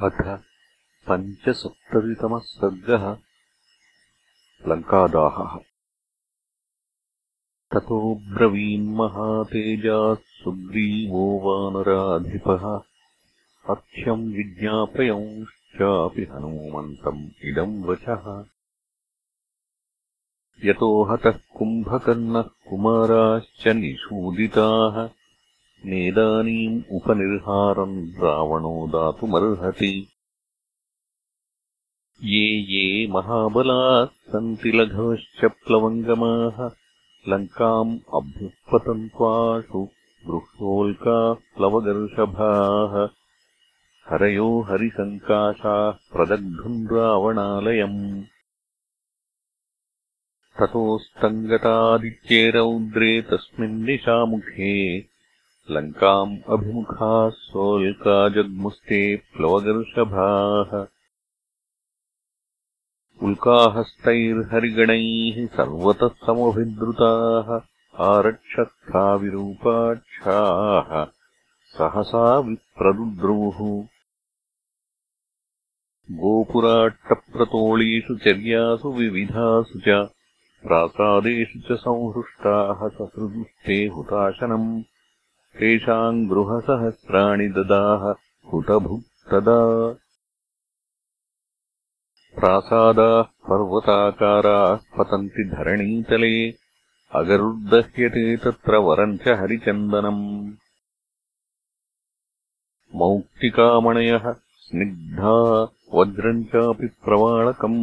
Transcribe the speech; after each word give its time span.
अथ 0.00 0.40
पञ्चसप्ततितमः 1.08 2.38
सर्गः 2.38 3.16
लङ्कादाहः। 4.68 5.58
ततो 7.72 8.14
ब्रवीन्महातेजाः 8.14 10.14
सुग्रीवो 10.14 11.40
वानराधिपः। 11.44 12.80
अर्घ्यम् 13.70 14.34
विज्ञापयंश्चापि 14.34 16.22
हनूमन्तम् 16.22 17.30
इदम् 17.44 17.84
वचः। 17.84 18.44
यतो 20.64 21.04
हतः 21.04 21.30
कुम्भकर्णः 21.30 22.42
कुमाराश्च 22.42 23.68
निषूदिताः 23.68 25.21
नेदानीम् 25.84 26.82
उपनिर्हारम् 26.90 28.10
रावणो 28.10 28.86
दातुमर्हति। 28.86 30.08
ये 32.22 32.46
ये 32.60 33.06
महाबलाः 33.06 34.04
सन्ति 34.04 34.72
लघवश्च 34.72 35.44
प्लवङ्गमाः 35.44 36.70
लङ्काम् 37.28 37.98
अभ्युत्पतन्त्वाषु 38.14 39.88
गृह्योल्काः 40.26 41.34
प्लवगर्षभाः। 41.34 43.08
हरयो 44.10 44.60
हरिसङ्काशाः 44.60 45.90
प्रदग्धुम् 45.90 46.88
रावणालयम्। 46.92 48.22
ततोस्तङ्गतादित्ये 50.60 52.50
रौद्रे 52.50 53.22
तस्मिन्निशामुखे 53.22 55.11
लङ्काम् 55.70 56.30
अभिमुखाः 56.54 57.28
सोल्का 57.32 58.14
जग्मुस्ते 58.36 58.98
प्लवगर्षभाः 59.34 60.72
उल्काहस्तैर्हरिगणैः 63.26 65.36
सर्वतः 65.56 66.16
समभिद्रुताः 66.26 67.52
आरक्षस्थाविरूपाक्षाः 68.06 70.90
सहसा 71.76 72.24
विप्रदुद्रुः 72.48 73.60
गोपुराट्टप्रतोळीषु 76.22 78.16
चर्यासु 78.24 78.92
विविधासु 78.98 79.82
च 79.86 80.00
प्रासादेषु 80.66 81.62
च 81.68 81.78
संहृष्टाः 81.84 82.82
ससृदुस्ते 82.96 83.78
हुताशनम् 83.98 84.66
तेषाम् 85.58 86.26
गृहसहस्राणि 86.28 87.48
ददाह 87.56 88.04
हुतभुक्तदा 88.52 89.58
प्रासादाः 92.38 93.22
पर्वताकाराः 93.48 94.80
पतन्ति 94.96 95.44
धरणीतले 95.50 96.32
अगरुर्दह्यते 97.20 98.24
तत्र 98.44 98.76
वरम् 98.86 99.18
च 99.24 99.36
हरिचन्दनम्। 99.40 100.24
मौक्तिकामणयः 103.02 104.32
स्निग्धा 104.64 105.36
वज्रम् 105.98 106.44
चापि 106.54 106.86
प्रवाळकम् 107.04 107.80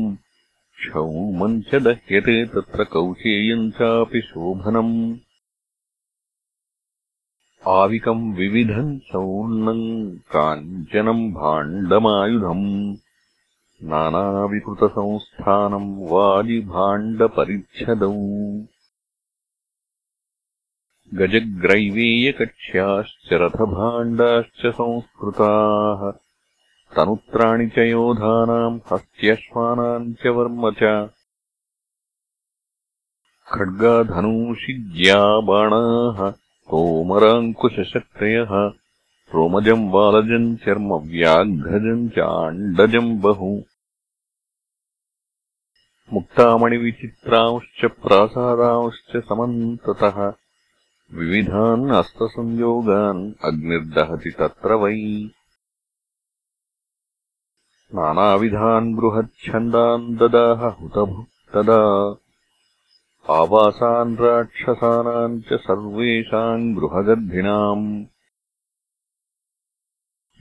क्षौमम् 0.81 1.61
च 1.69 1.83
दह्यते 1.87 2.37
तत्र 2.55 2.83
कौशेयम् 2.93 3.71
चापि 3.79 4.21
शोभनम् 4.31 4.95
आविकम् 7.69 8.35
विविधम् 8.35 8.99
चौर्णम् 8.99 10.17
काञ्चनम् 10.33 11.33
भाण्डमायुधम् 11.33 12.95
नानाविकृतसंस्थानम् 13.89 16.11
वाजिभाण्डपरिच्छदौ 16.11 18.13
गजग्रैवेयकक्ष्याश्च 21.19 23.29
रथभाण्डाश्च 23.43 24.73
संस्कृताः 24.79 26.01
तनुत्राणि 26.95 27.69
च 27.75 27.77
योधानाम् 27.77 28.79
हस्त्यश्वानाम् 28.91 30.13
च 30.13 30.27
वर्म 30.27 30.71
च। 30.81 31.09
खड्गाधनूषिज्या 33.53 35.21
बाणाः 35.49 36.48
कोमराङ्कुशशक्तयः 36.69 38.49
रोमजम् 39.33 39.91
वालजम् 39.91 40.57
चर्म 40.57 40.93
व्याघ्रजम् 40.93 42.09
चाण्डजम् 42.09 43.21
बहु। 43.21 43.61
मुक्तामणिविचित्रांश्च 46.13 47.85
प्रासादांश्च 47.85 49.17
समन्ततः। 49.17 50.33
विविधान् 51.13 51.91
अस्तसंयोगान् 51.91 53.33
अग्निर्दहति 53.45 54.29
तत्र 54.29 54.73
वै। 54.73 55.29
नानाविधान् 57.95 58.95
बृहच्छन्दान् 58.95 60.17
ददाह 60.17 60.65
हुतभुक्तदा 60.65 62.13
आवासान् 63.29 64.17
राक्षसानाम् 64.17 65.41
च 65.41 65.53
सर्वेषाम् 65.53 66.75
गृहगर्भिणाम् 66.75 68.05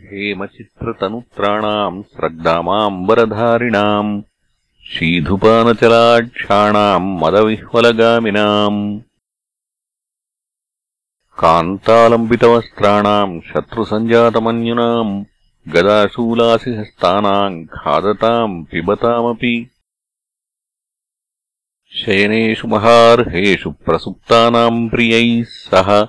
हेमचित्रतनुत्राणाम् 0.01 2.03
स्रग्दामाम्बरधारिणाम् 2.03 4.23
शीधुपानचलाक्षाणाम् 4.85 7.21
मदविह्वलगामिनाम्। 7.21 9.01
कान्तालम्बितवस्त्राणाम् 11.39 13.41
शत्रुसञ्जातमन्युनाम् 13.41 15.25
गदाशूलासिहस्तानाम् 15.69 17.67
खादताम् 17.67 18.65
पिबतामपि 18.65 19.71
शयनेषु 21.97 22.69
महार्हेषु 22.69 23.71
प्रसुप्तानाम् 23.71 24.91
प्रियैः 24.91 25.45
सह 25.45 26.05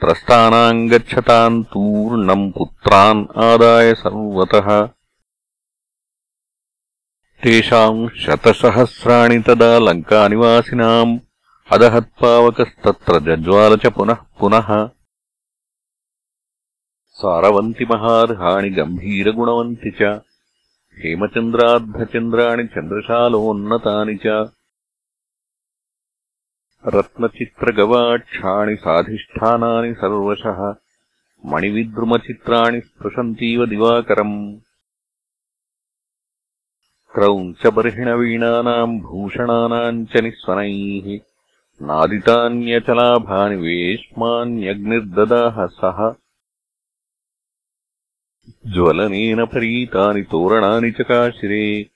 त्रस्तानाम् 0.00 0.90
गच्छताम् 0.90 1.64
तूर्णम् 1.64 2.52
पुत्रान् 2.52 3.26
आदाय 3.36 3.94
सर्वतः। 3.94 4.86
तेषाम् 7.42 8.08
शतसहस्राणि 8.08 9.38
तदा 9.38 9.78
लङ्कानिवासिनाम् 9.78 11.18
अदहत्पावकस्तत्र 11.72 13.20
जज्वाल 13.20 13.76
च 13.76 13.86
पुनः 13.86 14.16
पुनः। 14.40 14.90
सारवन्ति 17.10 17.84
महार्हाणि 17.84 18.70
गम्भीरगुणवन्ति 18.70 19.90
च। 19.90 20.02
हेमचन्द्रार्धचन्द्राणि 20.98 22.64
चन्द्रशालोन्नतानि 22.64 24.18
च 24.26 24.50
रत्नचित्रगवाक्षाणि 26.86 28.76
साधिष्ठानानि 28.76 29.94
सर्वशः 29.94 30.74
मणिविद्रुमचित्राणि 31.46 32.80
स्पृशन्तीव 32.80 33.66
दिवाकरम्। 33.66 34.58
क्रौञ्चबर्हिणवीणानाम् 37.14 39.00
भूषणानाम् 39.00 40.06
च 40.06 40.16
निःस्वनैः 40.16 41.18
नादितान्यचलाभानि 41.82 43.56
वेश्मान्यग्निर्ददाह 43.56 45.66
सः। 45.66 46.14
ज्वलनेन 48.66 49.44
परीतानि 49.44 50.22
तोरणानि 50.22 50.90
चकाशिरे 50.90 51.90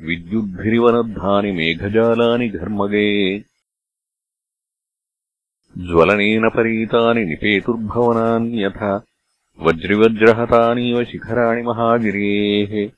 विद्युद्भिरिवनद्धानि 0.00 1.52
मेघजालानि 1.52 2.48
घर्मगे 2.48 3.49
ज्वलनेन 5.78 6.48
परीतानि 6.48 7.24
निपेतुर्भवनान्यथ 7.24 9.00
वज्रिवज्रहतानीव 9.60 11.04
शिखराणि 11.04 11.62
महागिरेः। 11.62 12.90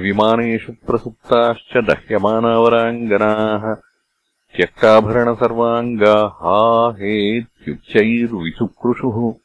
विमानेषु 0.00 0.72
प्रसुप्ताश्च 0.72 1.76
दह्यमानावराङ्गनाः। 1.76 3.76
त्यक्ताभरणसर्वाङ्गा 4.56 6.12
हा 6.12 6.90
हेत्युच्चैर्विचुक्रुषुः 6.90 9.38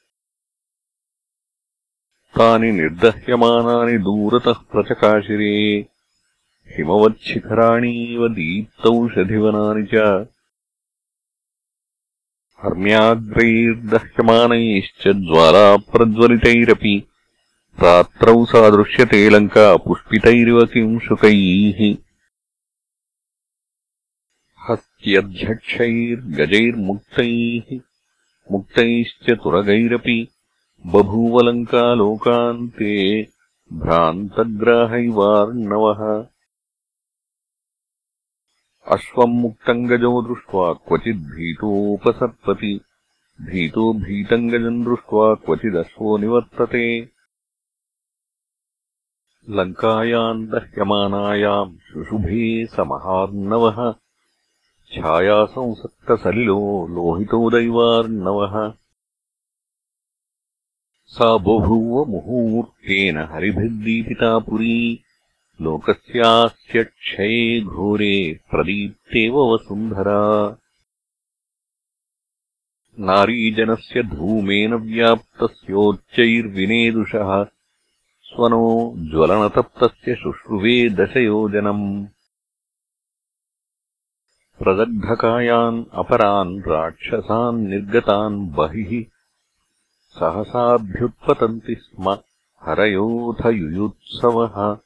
तानि 2.37 2.71
निर्दह्यमानानि 2.71 3.97
दूरतः 3.97 4.53
प्रचकाशिरे। 4.53 5.85
हिमवच्छिखराणीव 6.77 8.27
दीप्तौषधिवनानि 8.27 9.87
च 9.93 10.27
हर्म्याग्रैर्दह्यमानैश्च 12.63 15.03
ज्वालाप्रज्वलितैरपि 15.27 16.91
रात्रौ 17.83 18.33
सा 18.51 18.61
दृश्यते 18.75 19.21
लङ्का 19.35 19.63
पुष्पितैरिव 19.85 20.59
किंशुकैः 20.73 21.79
हस्त्यध्यक्षैर्गजैर्मुक्तैः 24.67 27.67
मुक्तैश्च 28.51 29.25
तुरगैरपि 29.43 30.17
बभूवलङ्कालोकान्ते 30.93 32.95
भ्रान्तग्राहैवार्णवः 33.83 36.01
अश्वम् 38.91 39.33
मुक्तम् 39.33 39.87
गजो 39.87 40.21
दृष्ट्वा 40.21 40.73
क्वचिद्भीतोपसर्पति 40.73 42.81
भीतो 43.41 43.93
भीतम् 43.93 44.49
गजम् 44.49 44.85
दृष्ट्वा 44.85 45.35
क्वचिदश्वो 45.35 46.17
निवर्तते। 46.17 47.09
लङ्कायाम् 49.49 50.47
दह्यमानायाम् 50.47 51.77
शुशुभे 51.77 52.65
समहार्णवः। 52.65 53.95
छायासंसक्तसलिलो 54.91 56.87
लोहितोदैवार्णवः 56.87 58.73
सा 61.05 61.37
बभूव 61.37 62.05
मुहूर्तेन 62.05 63.17
हरिभिर्दीपिता 63.17 64.39
पुरी 64.39 65.03
लोकस्यास्य 65.61 66.83
क्षये 66.83 67.61
घोरे 67.61 68.39
प्रदीप्तेव 68.51 69.53
वसुन्धरा। 69.53 70.57
नारीजनस्य 72.99 74.03
धूमेन 74.03 74.73
व्याप्तस्योच्चैर्विनेदुषः 74.73 77.45
स्वनो 78.23 78.93
ज्वलनतप्तस्य 78.97 80.15
शुश्रुवे 80.15 80.89
दशयोजनम्। 80.89 82.05
प्रदग्धकायान् 84.59 85.85
अपरान् 85.93 86.61
राक्षसान् 86.67 87.67
निर्गतान् 87.67 88.49
बहिः 88.49 89.05
सहसाभ्युत्पतन्ति 90.09 91.75
स्म 91.75 92.17
हरयोऽथ 92.61 93.45
युयुत्सवः 93.45 94.77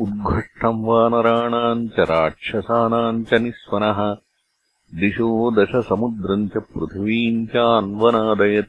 उद्घृष्टम् 0.00 0.84
वानराणाम् 0.84 1.88
च 1.88 1.98
राक्षसानाम् 1.98 3.24
च 3.24 3.34
निःस्वनः 3.34 4.14
दिशो 5.00 5.50
दशसमुद्रम् 5.50 6.48
च 6.48 6.52
पृथिवीम् 6.52 7.46
चान्वनादयत्। 7.46 8.68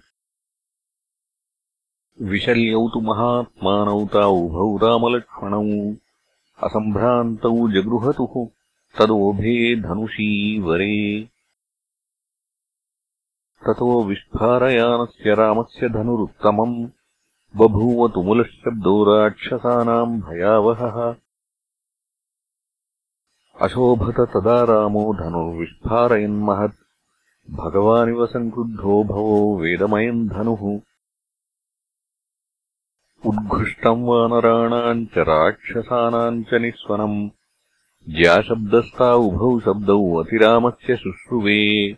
विशल्यौ 2.21 2.89
तु 2.89 3.01
महात्मानौ 3.01 4.05
ता 4.05 4.25
उभौ 4.25 4.77
रामलक्ष्मणौ 4.77 5.93
असम्भ्रान्तौ 6.63 7.71
जगृहतुः 7.71 8.47
तदोभे 8.97 9.75
धनुषी 9.81 10.59
वरे। 10.59 11.29
ततो 13.67 14.03
विस्फारयानस्य 14.03 15.35
रामस्य 15.35 15.89
धनुरुत्तमम् 15.89 16.87
बभूव 17.55 18.07
तुमुलशब्दो 18.07 19.03
राक्षसानाम् 19.03 20.21
भयावहः। 20.21 21.15
अशोभत 23.61 24.15
तदा 24.19 24.63
रामो 24.63 25.13
धनुर्विस्फारयन्महत् 25.13 26.85
भगवानिव 27.51 28.25
सङ्क्रुद्धो 28.25 29.03
भवो 29.03 29.57
वेदमयम् 29.57 30.27
धनुः। 30.27 30.81
उद्घृष्टम् 33.25 35.05
च 35.05 35.17
राक्षसानाम् 35.17 36.43
च 36.43 36.53
निःस्वनम्। 36.53 37.29
ज्याशब्दस्ता 38.09 39.13
उभौ 39.13 39.59
शब्दौ 39.59 40.23
अतिरामस्य 40.23 40.97
शुश्रुवे। 40.97 41.97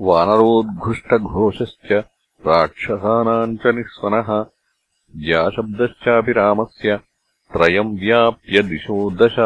वानरोद्घुष्टघोषश्च 0.00 2.04
राक्षसानाम् 2.46 3.56
च 3.56 3.60
निःस्वनः। 3.66 4.46
ज्याशब्दश्चापि 5.16 6.32
रामस्य 6.32 6.96
त्रयम् 7.52 7.98
व्याप्य 7.98 8.62
दिशो 8.62 9.10
दश। 9.10 9.36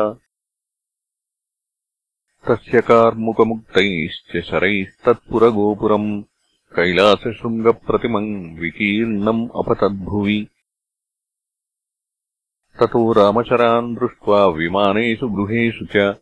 तस्य 2.49 2.81
कार्मुकमुक्तैश्च 2.81 4.45
शरैस्तत्पुरगोपुरम् 4.45 6.23
कैलासशृङ्गप्रतिमम् 6.77 8.59
विकीर्णम् 8.59 9.49
अपतद्भुवि। 9.57 10.49
ततो 12.81 13.13
रामचरान् 13.13 13.97
दृष्ट्वा 13.97 14.47
विमानेषु 14.47 15.29
गृहेषु 15.29 15.85
च 15.85 16.17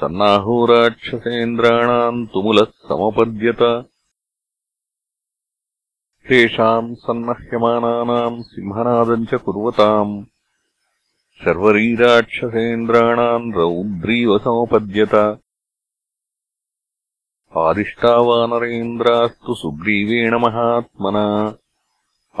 सन्नाहो 0.00 0.66
राक्षसेन्द्राणाम् 0.66 2.26
तुमुलः 2.26 2.64
समपद्यत 2.64 3.88
तेषाम् 6.28 6.94
सन्नह्यमानानाम् 6.94 8.42
सिंहनादम् 8.42 9.26
च 9.26 9.34
कुर्वताम्। 9.34 10.24
शर्वरीराक्षसेन्द्राणाम् 11.44 13.54
रौद्रीव 13.54 14.38
समपद्यत 14.38 15.40
आदिष्टावानरेन्द्रास्तु 17.56 19.54
सुग्रीवेण 19.54 20.34
महात्मना। 20.34 21.56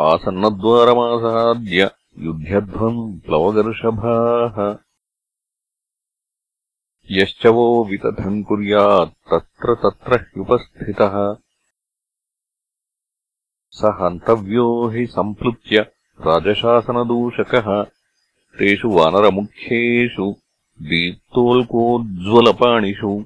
आसन्नद्वारमासाद्य 0.00 1.90
युध्यध्वम् 2.18 3.20
प्लवगर्षभाः। 3.20 4.76
यश्च 7.10 7.46
वो 7.46 7.84
वितथम् 7.84 8.44
कुर्यात् 8.44 9.08
तत्र 9.08 9.74
तत्र 9.74 10.14
ह्युपस्थितः 10.14 11.45
स 13.76 13.84
हन्तव्यो 13.84 14.88
हि 14.88 15.06
सम्प्लुत्य 15.06 15.92
राजशासनदूषकः। 16.20 17.86
तेषु 18.58 18.88
वानरमुख्येषु 18.88 20.36
दीप्तोल्कोज्ज्वलपाणिषु। 20.82 23.24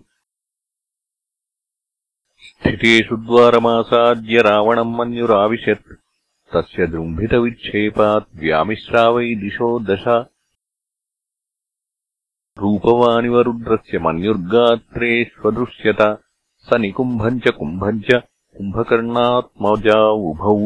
स्थितेषु 2.40 3.16
द्वारमासाद्य 3.16 4.42
रावणम् 4.42 4.96
मन्युराविशत्। 4.96 5.94
तस्य 6.54 6.86
दृम्भितविक्षेपात् 6.86 8.36
व्यामिश्रावै 8.36 9.34
दिशो 9.34 9.78
दश। 9.78 10.24
रूपवानिव 12.58 13.40
रुद्रस्य 13.40 13.98
मन्युर्गात्रेष्वदृश्यत 13.98 16.22
स 16.58 16.74
निकुम्भम् 16.74 17.40
च 17.40 17.50
कुम्भम् 17.50 18.02
च 18.02 18.29
कुम्भकर्णात्मजा 18.56 20.00
उभौ 20.10 20.56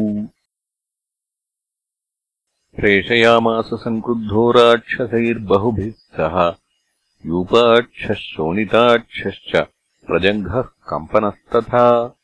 प्रेषयामास 2.75 3.69
सङ्क्रुद्धो 3.73 4.51
राक्षसैर्बहुभिः 4.51 5.91
सह। 5.91 6.35
यूपाक्षः 7.25 8.13
शोणिताक्षश्च 8.13 9.55
प्रजङ्घः 10.07 10.61
कम्पनस्तथा। 10.61 12.15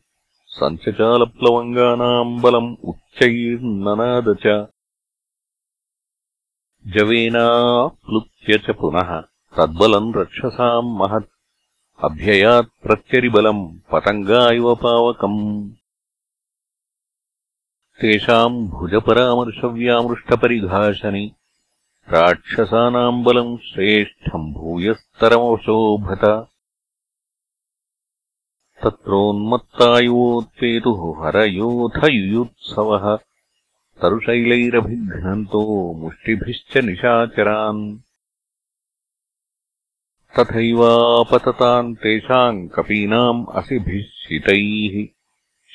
सञ्चचालप्लवङ्गानाम् 0.45 2.41
बलम् 2.41 2.75
उच्चैर्ननाद 2.83 4.37
च। 4.45 4.67
जवेनाप्लुत्य 6.87 8.57
च 8.57 8.71
पुनः 8.71 9.23
तद्बलम् 9.57 10.15
रक्षसाम् 10.15 10.97
महत्। 10.97 11.31
अभ्ययात्प्रत्यरिबलम् 12.03 13.77
पतङ्गा 13.91 14.51
इव 14.51 14.75
पावकम्। 14.75 15.71
तेषाम् 18.01 18.67
भुजपरामर्शव्यामृष्टपरिघाशनि 18.67 21.31
राक्षसानाम् 22.11 23.23
बलम् 23.23 23.57
श्रेष्ठम् 23.57 24.53
भूयस्तरमशोभत 24.53 26.49
तत्रोन्मत्तायुवोत्पेतुः 28.83 31.25
हरयोथयुयुत्सवः 31.25 33.17
तरुशैलैरभिघ्नन्तो 34.01 35.93
मुष्टिभिश्च 35.93 36.77
निशाचरान्। 36.77 37.97
तथैवापतताम् 40.39 41.95
तेषाम् 41.95 42.69
कपीनाम् 42.69 43.45
असिभिः 43.53 44.03
शितैः। 44.03 45.07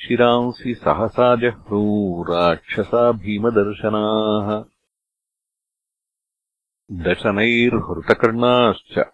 शिरांसि 0.01 0.75
सहसा 0.75 1.35
जह्रू 1.35 2.23
राक्षसा 2.23 3.11
भीमदर्शनाः 3.11 4.74
दशनैर्हृतकर्णाश्च 6.91 9.05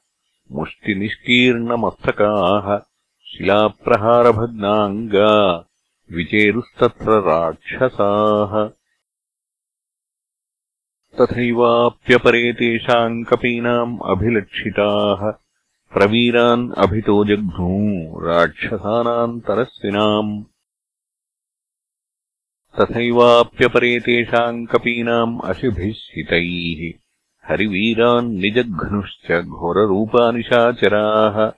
मुष्टिनिष्कीर्णमस्तकाः 0.51 2.79
शिलाप्रहारभग्नाङ्गा 3.25 5.69
विचेरुस्तत्र 6.11 7.11
राक्षसाः। 7.11 8.69
तथैवाप्यपरे 11.19 12.53
तेषाम् 12.53 13.25
कपीनाम् 13.25 13.99
अभिलक्षिताः 14.05 15.33
प्रवीरान् 15.93 16.71
अभितो 16.71 17.25
जघ्नू 17.25 18.19
राक्षसानाम् 18.19 19.41
तरस्विनाम्। 19.41 20.43
तथैवाप्यपरे 22.79 23.99
तेषाम् 23.99 24.67
कपीनाम् 24.67 25.41
अशिभिः 25.41 25.93
शितैः 25.93 27.01
हरिवीरान् 27.47 28.31
निजघ्नुश्च 28.31 29.45
घोररूपानिशाचराः। 29.45 31.51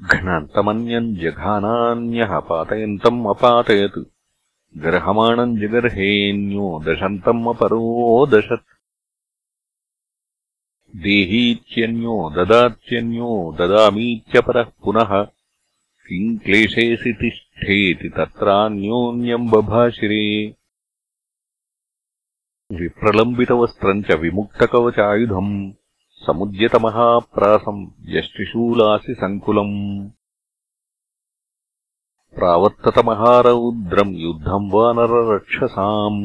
घ्नान्तमन्यम् 0.00 1.16
जघानान्यः 1.16 2.38
पातयन्तम् 2.38 3.26
अपातयत्। 3.26 3.98
गर्हमाणम् 4.76 5.58
जगर्हेऽन्यो 5.58 6.82
दशन्तम् 6.86 7.48
अपरोदशत्। 7.48 8.66
देहीत्यन्यो 10.96 12.32
ददात्यन्यो 12.36 13.56
ददामीत्यपरः 13.58 14.62
पुनः। 14.62 15.26
किम् 16.06 16.38
क्लेशेऽसि 16.38 17.12
तिष्ठेति 17.12 18.08
तत्रान्योन्यम् 18.08 19.50
बभाशिरे 19.50 20.54
विप्रलम्बितवस्त्रम् 22.78 24.02
च 24.06 24.08
विमुक्तकवचायुधम् 24.22 25.54
समुद्यतमहाप्रासम् 26.26 27.80
यष्टिशूलासि 28.16 29.14
सङ्कुलम् 29.22 29.72
प्रावर्ततमहारौद्रम् 32.36 34.14
युद्धम् 34.24 34.70
वानररक्षसाम् 34.74 36.20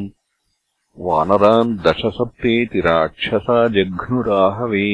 वानरान् 1.07 1.71
दशसप्तेति 1.87 2.79
राक्षसा 2.87 3.57
जघ्नुराहवे। 3.77 4.89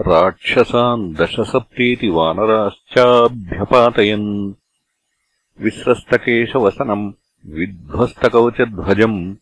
राक्षसान् 0.00 1.04
दशसप्तेति 1.20 2.08
वानराश्चाभ्यपातयन् 2.18 4.28
विस्रस्तकेशवसनम् 5.64 7.06
विध्वस्तकवचध्वजम् 7.46 9.34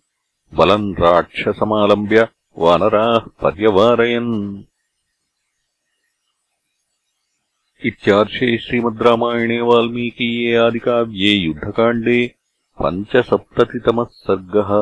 बलम् 0.54 0.94
राक्षसमालम्ब्य 0.94 2.28
वानराः 2.58 3.18
पर्यवारयन्। 3.18 4.62
इत्यार्षे 7.84 8.58
श्रीमद् 8.58 9.02
रामायणे 9.02 9.60
वाल्मीकीये 9.60 10.56
आदिकाव्ये 10.56 11.32
युद्धकाण्डे 11.32 12.34
पञ्चसप्ततितमः 12.82 14.04
सर्गः 14.04 14.72